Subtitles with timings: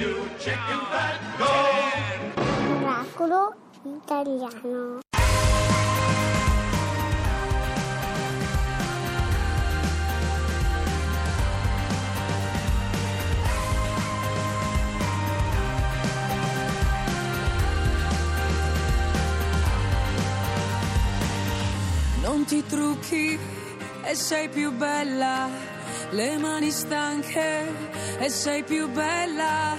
[0.00, 1.46] you chicken fat, go!
[2.78, 5.00] Miracolo italiano.
[22.22, 23.38] Non ti trucchi
[24.04, 25.48] e sei più bella,
[26.10, 27.66] le mani stanche
[28.18, 29.76] e sei più bella,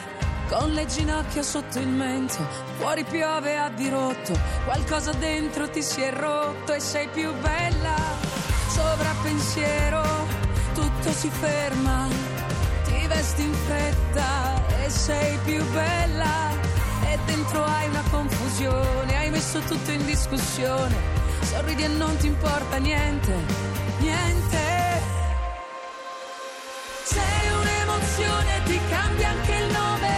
[0.48, 2.46] con le ginocchia sotto il mento,
[2.78, 7.96] fuori piove a dirotto, qualcosa dentro ti si è rotto e sei più bella,
[8.68, 10.04] sovrappensiero,
[10.74, 12.08] tutto si ferma,
[12.86, 16.50] ti vesti in fretta e sei più bella,
[17.06, 21.18] e dentro hai una confusione, hai messo tutto in discussione.
[21.42, 23.34] Sorridi e non ti importa niente,
[24.00, 25.19] niente.
[28.20, 30.16] Un'emozione, ti cambia anche il nome,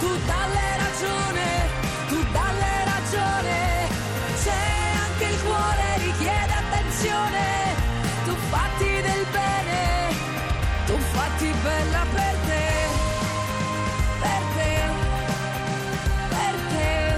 [0.00, 1.46] tu dalle ragione,
[2.08, 3.88] tu dalle ragione.
[4.42, 4.64] C'è
[5.06, 7.40] anche il cuore, richiede attenzione,
[8.24, 10.14] tu fatti del bene,
[10.86, 12.66] tu fatti bella per te,
[14.20, 14.72] per te,
[16.28, 17.14] per te.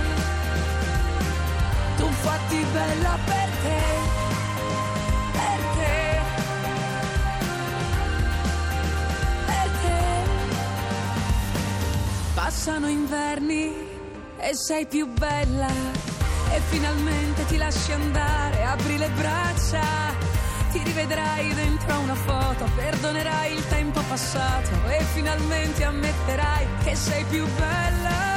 [1.97, 3.44] Tu fatti bella per te,
[12.56, 13.74] Passano inverni
[14.38, 15.66] e sei più bella
[16.52, 19.83] e finalmente ti lasci andare, apri le braccia,
[20.70, 27.44] ti rivedrai dentro una foto, perdonerai il tempo passato e finalmente ammetterai che sei più
[27.58, 28.33] bella.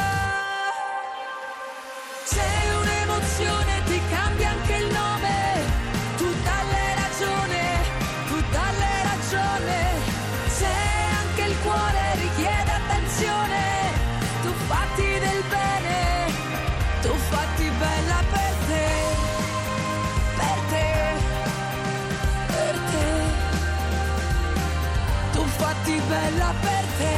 [26.37, 27.17] Bella per te.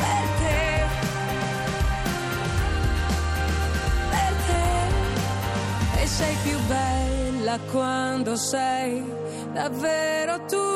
[0.00, 0.58] Per te.
[4.10, 9.04] per te e sei più bella quando sei
[9.52, 10.74] davvero tu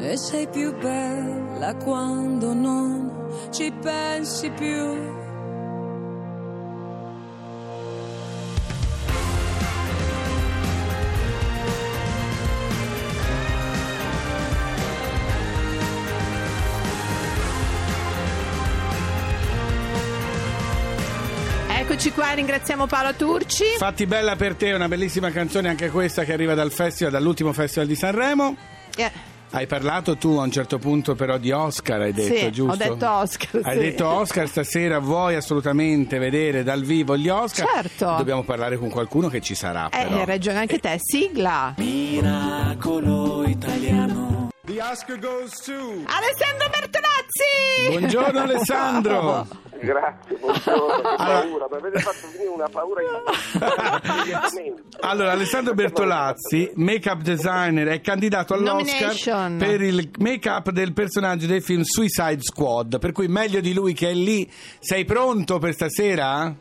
[0.00, 5.26] e sei più bella quando non ci pensi più
[22.00, 23.64] Eccoci qua, ringraziamo Paolo Turci.
[23.76, 27.88] Fatti bella per te, una bellissima canzone anche questa che arriva dal festival, dall'ultimo festival
[27.88, 28.54] di Sanremo.
[28.94, 29.10] Eh,
[29.50, 32.72] Hai parlato tu a un certo punto però di Oscar, hai detto, Sì, giusto?
[32.72, 33.78] ho detto Oscar, Hai sì.
[33.80, 37.66] detto Oscar, stasera vuoi assolutamente vedere dal vivo gli Oscar?
[37.66, 38.14] Certo.
[38.16, 40.18] Dobbiamo parlare con qualcuno che ci sarà eh, però.
[40.20, 41.74] hai ragione anche te, sigla.
[41.78, 43.97] Miracolo italiano.
[44.90, 45.72] Oscar goes to...
[46.06, 47.88] Alessandro Bertolazzi!
[47.90, 49.46] Buongiorno Alessandro!
[49.80, 53.02] Grazie, buongiorno, che Allora- paura, mi avete fatto venire una paura.
[55.00, 59.56] Allora, Alessandro Bertolazzi, make-up designer, è candidato all'Oscar Nomination.
[59.58, 64.08] per il make-up del personaggio del film Suicide Squad, per cui meglio di lui che
[64.08, 64.50] è lì.
[64.80, 66.54] Sei pronto per stasera?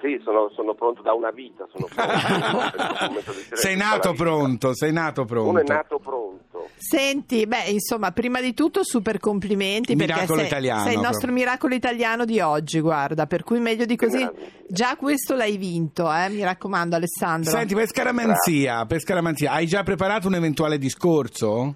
[0.00, 3.32] Ma sì, sono, sono pronto da una vita, sono pronto.
[3.52, 5.50] Sei nato pronto, sei nato pronto.
[5.50, 6.68] Uno è nato pronto.
[6.76, 11.26] Senti, beh, insomma, prima di tutto super complimenti perché Miracolo sei, italiano, sei il nostro
[11.26, 11.44] proprio.
[11.44, 14.18] miracolo italiano di oggi, guarda, per cui meglio di così.
[14.18, 14.52] Grazie.
[14.66, 17.50] Già questo l'hai vinto, eh, mi raccomando Alessandro.
[17.50, 21.74] Senti, per scaramanzia, per scaramanzia, hai già preparato un eventuale discorso?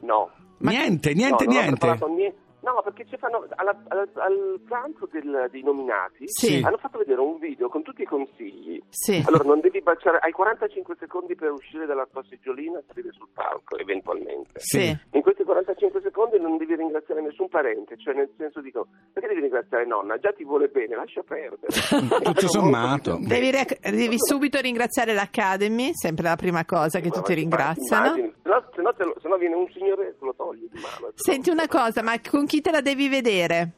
[0.00, 0.30] No.
[0.58, 2.34] niente, niente, no, non ho niente.
[2.66, 6.60] No, perché ci fanno, alla- al, al pranzo del- dei nominati Sì.
[6.64, 8.82] hanno fatto vedere un video con tutti i consigli.
[8.88, 9.22] Sì.
[9.24, 13.28] Allora non devi baciare, hai 45 secondi per uscire dalla tua seggiolina e salire sul
[13.32, 14.58] palco, eventualmente.
[14.58, 14.96] Sì.
[15.12, 19.42] In questi 45 secondi non devi ringraziare nessun parente, cioè nel senso dico, perché devi
[19.42, 20.18] ringraziare nonna?
[20.18, 21.70] Già ti vuole bene, lascia perdere.
[22.24, 23.18] Tutto sommato.
[23.20, 28.06] Devi, re- devi subito ringraziare l'Academy, sempre la prima cosa che tutti ringraziano.
[28.16, 30.66] Immagini, no, se no te lo- se no viene un signore e te lo toglie
[30.70, 31.12] di mano.
[31.14, 33.72] Senti una cosa, ma con chi te la devi vedere?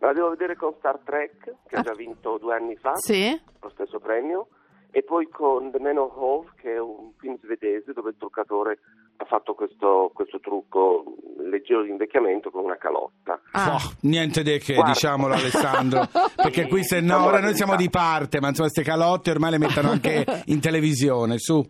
[0.00, 2.96] Me la devo vedere con Star Trek, che ha già vinto due anni fa, Ah.
[2.96, 3.38] Sì?
[3.60, 4.48] lo stesso premio,
[4.90, 8.78] e poi con The Man of Hove, che è un film svedese dove il truccatore
[9.18, 11.04] ha fatto questo, questo trucco
[11.44, 13.38] leggero di invecchiamento con una calotta.
[13.52, 13.74] Ah.
[13.74, 14.92] Oh, niente di che, Guarda.
[14.92, 19.30] diciamolo Alessandro, perché qui se no, ora noi siamo di parte, ma insomma queste calotte
[19.30, 21.62] ormai le mettono anche in televisione, su.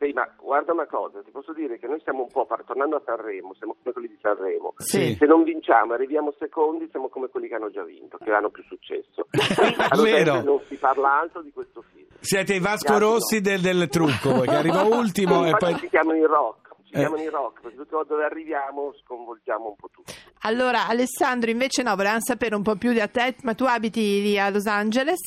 [0.00, 3.02] Sì, ma guarda una cosa, ti posso dire che noi stiamo un po' tornando a
[3.04, 4.74] Sanremo, siamo come quelli di Sanremo.
[4.78, 5.16] Sì.
[5.18, 8.62] Se non vinciamo, arriviamo secondi, siamo come quelli che hanno già vinto, che hanno più
[8.62, 9.26] successo.
[10.00, 10.42] Vero.
[10.42, 12.06] Non si parla altro di questo film.
[12.20, 15.76] Siete i Vasco Grazie, Rossi del, del trucco, voi, che arriva ultimo e poi...
[15.76, 16.98] ci chiamano i rock, ci Eh.
[16.98, 20.12] chiamano i rock, perché volte dove arriviamo sconvolgiamo un po' tutto.
[20.42, 24.22] Allora, Alessandro, invece no, volevamo sapere un po' più di a te, ma tu abiti
[24.22, 25.20] lì a Los Angeles?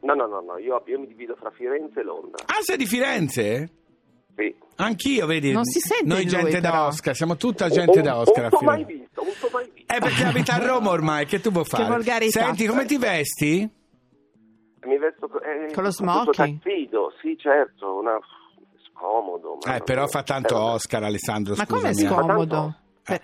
[0.00, 2.44] No, no, no, no, io, io mi divido fra Firenze e Londra.
[2.46, 3.70] Ah, sei di Firenze?
[4.36, 4.54] Sì.
[4.76, 5.52] Anch'io, vedi?
[5.52, 6.86] Non si sente Noi in gente da però.
[6.86, 9.70] Oscar, siamo tutta gente un, da Oscar un a po' mai visto, un po' mai
[9.72, 9.94] visto.
[9.94, 11.84] Eh, perché abita a Roma ormai, che tu vuoi fare?
[11.88, 12.44] volgarità.
[12.44, 13.70] Senti, come ti vesti?
[14.86, 16.60] Mi vesto co- eh, Con lo questo smoking?
[16.60, 18.18] taxido, sì, certo, una...
[18.92, 19.58] scomodo.
[19.64, 22.06] ma Eh, non- però fa tanto eh, Oscar, Alessandro, Ma com'è scusami.
[22.06, 22.08] eh.
[22.18, 22.76] scomodo?
[23.06, 23.20] Eh.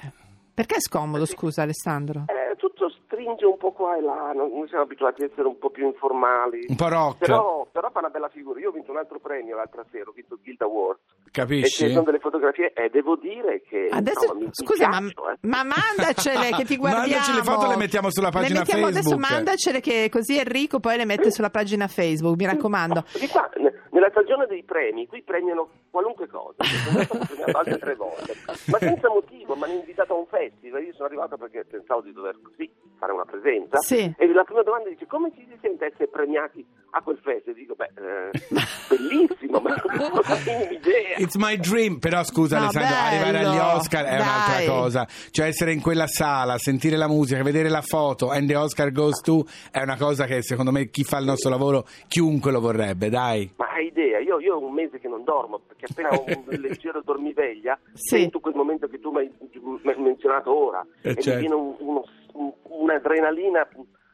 [0.54, 2.24] Per- perché è scomodo, scusa Alessandro?
[2.26, 5.58] Eh, tutto stringe un po' qua e là, non- noi siamo abituati ad essere un
[5.58, 6.64] po' più informali.
[6.68, 8.60] Un po' rock, Però, però fa una bella figura.
[8.60, 10.98] Io ho vinto un altro premio l'altra sera, ho vinto il Guild Award.
[11.26, 11.86] E capisci?
[11.86, 13.88] ci sono delle fotografie e devo dire che...
[13.90, 15.36] Adesso, insomma, scusa, ma, piaccio, eh.
[15.42, 17.06] ma mandacele che ti guardiamo.
[17.08, 19.30] Mandaci le foto, le mettiamo sulla pagina Le mettiamo Adesso Facebook.
[19.30, 23.04] mandacele che così Enrico poi le mette sulla pagina Facebook, mi raccomando.
[23.18, 23.48] Di qua,
[23.90, 26.62] nella stagione dei premi, qui premiano qualunque cosa.
[26.62, 28.34] Sono stato premiato altre tre volte,
[28.66, 29.54] ma senza motivo.
[29.56, 30.82] Mi hanno invitato a un festival.
[30.82, 33.78] Io sono arrivato perché pensavo di dover così fare una presenza.
[33.78, 34.12] Sì.
[34.16, 37.54] E la prima domanda dice: Come ci si sente essere premiati a quel festival?
[37.58, 38.30] Dico: Beh, eh,
[38.88, 40.22] bellissimo, ma non ho
[40.70, 41.16] idea.
[41.18, 44.20] It's my dream, però scusa No, Alessandro, bello, arrivare agli Oscar è dai.
[44.20, 48.54] un'altra cosa, cioè essere in quella sala, sentire la musica, vedere la foto and the
[48.56, 52.52] Oscar goes to è una cosa che secondo me chi fa il nostro lavoro, chiunque
[52.52, 53.50] lo vorrebbe, dai.
[53.56, 54.18] Ma hai idea?
[54.20, 58.18] Io, io ho un mese che non dormo perché appena ho un leggero dormiveglia Sì.
[58.20, 61.30] sento quel momento che tu mi hai menzionato ora Eh, e certo.
[61.30, 62.04] mi viene un- uno-
[62.34, 63.66] un- un'adrenalina.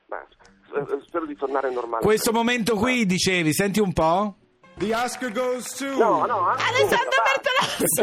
[0.09, 2.05] Ma s- spero di tornare normale.
[2.05, 4.35] Questo momento qui dicevi, senti un po'?
[4.78, 5.87] The Oscar goes to.
[5.96, 7.23] No, no, ah, Alessandro.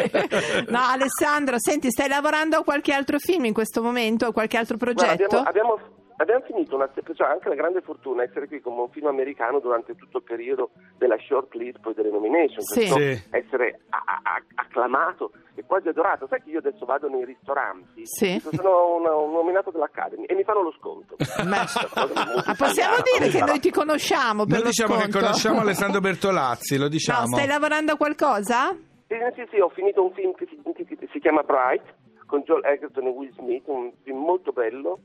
[0.09, 0.71] Bertolazzi!
[0.71, 4.25] No, Alessandro, senti, stai lavorando a qualche altro film in questo momento?
[4.25, 5.37] A qualche altro Guarda, progetto?
[5.37, 5.79] abbiamo, abbiamo-
[6.17, 9.95] abbiamo finito una, cioè anche la grande fortuna essere qui come un film americano durante
[9.95, 12.87] tutto il periodo della short list poi delle nomination Sì.
[12.87, 13.23] Sì.
[13.31, 18.39] essere a- a- acclamato e quasi adorato sai che io adesso vado nei ristoranti Sì.
[18.39, 21.15] sono una- un nominato dell'Academy e mi fanno lo sconto
[21.45, 25.19] Ma, ma possiamo italiana, dire che noi ti conosciamo per Noi lo diciamo che sconto?
[25.19, 27.27] conosciamo Alessandro Bertolazzi, lo No, diciamo.
[27.27, 28.71] stai lavorando a qualcosa?
[29.07, 31.83] Sì, sì, sì, ho finito un film che si, che si chiama Bright
[32.25, 34.97] con Joel Egerton e Will Smith, un film molto bello,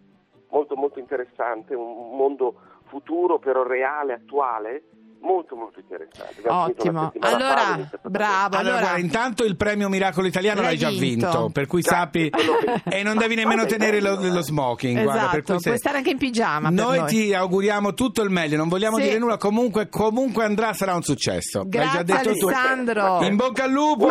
[0.51, 2.55] molto molto interessante, un mondo
[2.89, 4.83] futuro però reale, attuale,
[5.21, 6.37] molto molto interessante.
[6.39, 7.13] Abbiamo Ottimo.
[7.19, 8.57] fa, Allora, l'ho iniziato a bravo.
[8.57, 11.01] Allora, Allora, guarda, intanto il premio Miracolo Italiano L'hai l'hai già vinto.
[11.31, 12.31] vinto, per cui sappi
[12.89, 15.03] e non devi nemmeno tenere lo, lo smoking.
[15.03, 17.09] guarda, per esatto, cui puoi stare anche in pigiama per Noi noi.
[17.09, 19.03] ti auguriamo tutto il meglio, non vogliamo Sì.
[19.03, 21.59] dire nulla, comunque, comunque andrà, sarà un successo.
[21.61, 22.47] L'hai Grazie già detto tu.
[22.47, 23.23] Alessandro.
[23.25, 24.07] In bocca al lupo!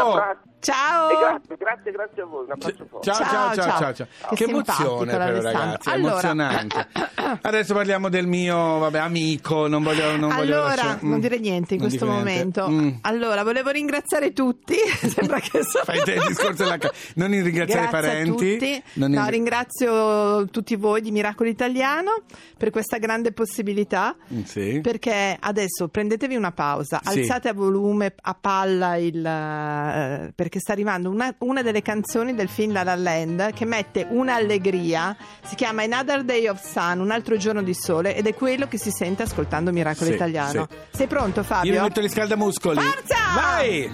[0.60, 1.08] Ciao.
[1.20, 3.12] Grazie, grazie, grazie a voi, un abbraccio forte.
[3.12, 4.08] Ciao ciao ciao ciao, ciao.
[4.30, 6.88] Che Che emozione però ragazzi, Allora- emozionante.
[7.42, 11.22] Adesso parliamo del mio vabbè, amico, non voglio non voglio allora, lasciare- non Mm.
[11.22, 12.68] dire niente in Non questo momento.
[12.70, 12.90] Mm.
[13.02, 14.76] Allora, volevo ringraziare tutti.
[15.08, 18.84] Sembra che so- Fai te il discorso della ca- non ringraziare i parenti.
[18.94, 22.24] non No, ring- ringrazio tutti voi di Miracolo Italiano
[22.58, 24.16] per questa grande possibilità.
[24.34, 24.80] Mm, Sì.
[24.82, 27.20] Perché adesso prendetevi una pausa, Sì.
[27.20, 29.24] alzate a volume, a palla il.
[29.26, 34.08] eh, perché sta arrivando una, una delle canzoni del film La La Land che mette
[34.10, 35.14] un'allegria,
[35.44, 38.78] si chiama Another Day of Sun, un altro giorno di sole, ed è quello che
[38.78, 40.68] si sente ascoltando Miracolo Sì, Italiano.
[40.70, 40.98] sì.
[41.00, 41.74] Sei pronto, Fabio?
[41.74, 42.80] Io metto gli scaldamuscoli.
[42.80, 43.16] Forza!
[43.36, 43.90] Vai!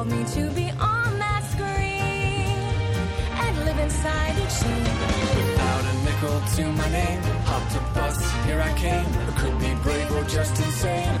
[0.00, 2.56] Called me to be on that screen
[3.44, 4.84] and live inside each scene.
[5.36, 9.04] Without a nickel to my name, hopped a bus, here I came.
[9.28, 11.20] I could be brave or just insane.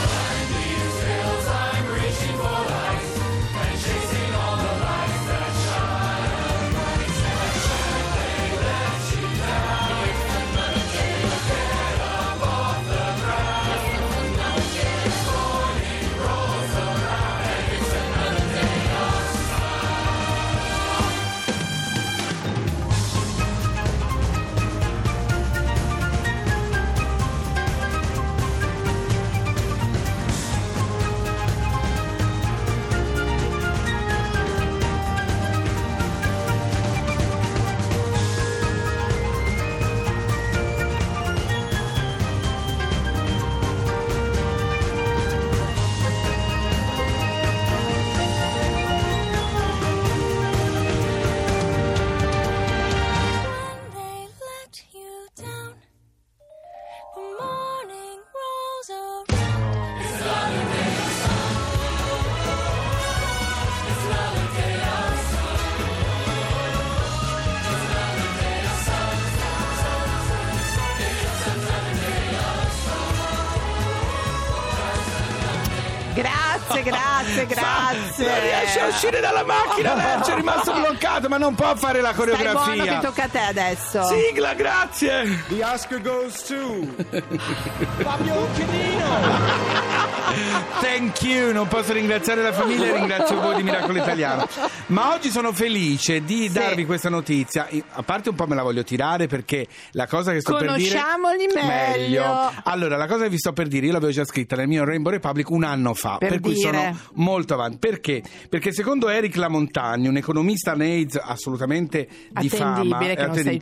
[76.71, 76.83] Grazie,
[77.45, 78.25] grazie, grazie.
[78.25, 82.13] Non riesce a uscire dalla macchina, Lercio è rimasto bloccato, ma non può fare la
[82.13, 82.99] Stai buono che coreografia.
[82.99, 84.03] tocca a te adesso.
[84.03, 85.43] Sigla, grazie.
[85.49, 86.87] The Oscar goes to
[88.01, 88.49] Fabio
[90.79, 94.47] Thank you, non posso ringraziare la famiglia, ringrazio voi di Miracolo Italiano.
[94.87, 97.67] Ma oggi sono felice di darvi questa notizia.
[97.91, 100.97] A parte un po' me la voglio tirare perché la cosa che sto per dire
[100.97, 102.51] Conosciamoli meglio.
[102.63, 105.11] Allora, la cosa che vi sto per dire, io l'avevo già scritta nel mio Rainbow
[105.11, 106.60] Republic un anno fa, Per cui dire.
[106.61, 107.77] Sono molto avanti.
[107.77, 108.21] Perché?
[108.49, 112.07] Perché secondo Eric Lamontagni, un economista AIDS assolutamente
[112.39, 112.97] di fama,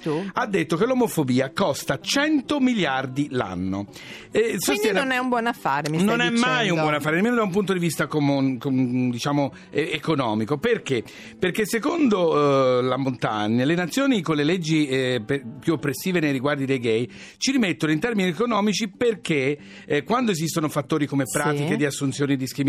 [0.01, 0.23] tu.
[0.33, 3.87] ha detto che l'omofobia costa 100 miliardi l'anno.
[4.31, 6.73] E Quindi sostiene- non è un buon affare, mi non è mai dicendo.
[6.75, 10.57] un buon affare, nemmeno da un punto di vista comon- com- diciamo, eh, economico.
[10.57, 11.03] Perché?
[11.37, 16.31] Perché secondo eh, la montagna, le nazioni con le leggi eh, pe- più oppressive nei
[16.31, 21.37] riguardi dei gay ci rimettono in termini economici perché eh, quando esistono fattori come Sì.
[21.37, 22.67] pratiche di assunzioni discriminatorie,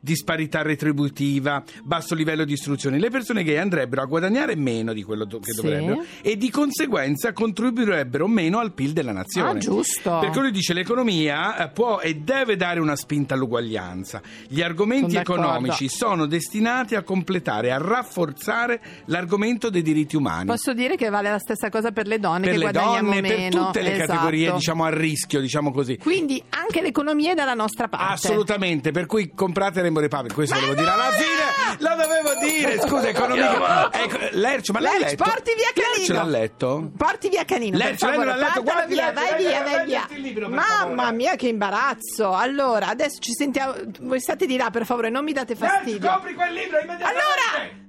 [0.00, 5.26] disparità retributiva, basso livello di istruzione, le persone gay andrebbero a guadagnare meno di quello
[5.26, 5.60] che Sì.
[5.60, 9.50] dovrebbero e di conseguenza contribuirebbero meno al PIL della nazione.
[9.50, 10.18] Ah, giusto.
[10.20, 14.20] Perché lui dice l'economia eh, può e deve dare una spinta all'uguaglianza.
[14.48, 20.46] Gli argomenti economici sono destinati a completare, a rafforzare l'argomento dei diritti umani.
[20.46, 23.20] Posso dire che vale la stessa cosa per le donne per che le guadagniamo donne,
[23.20, 23.50] meno.
[23.50, 24.06] per tutte le Esatto.
[24.12, 25.96] categorie diciamo a rischio, diciamo così.
[25.98, 28.12] Quindi anche l'economia è dalla nostra parte.
[28.28, 33.08] Assolutamente, per cui comprate Rainbow Republic, questo volevo dire alla fine, lo dovevo dire, scusa,
[33.08, 33.92] economia.
[33.92, 35.22] Ecco, Lercio, ma l'hai Lerch, letto?
[35.24, 35.94] porti via Canino.
[35.96, 36.90] Lercio l'ha letto?
[36.96, 37.78] Porti via Canino.
[37.78, 38.62] per Lercio, lei non favore, l'ha letto?
[38.64, 40.06] Guardi, via, Lercio, vai lei- via, lei vai via.
[40.16, 40.66] libro, per Mamma
[41.02, 41.12] favore.
[41.12, 42.32] mia, che imbarazzo.
[42.34, 43.74] Allora, adesso ci sentiamo.
[44.00, 46.10] Voi state di là, per favore, non mi date Lercio, fastidio.
[46.10, 47.22] copri quel libro immediatamente!
[47.22, 47.82] Allora!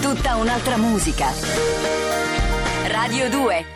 [0.00, 1.26] Tutta un'altra musica.
[2.88, 3.66] Radio 2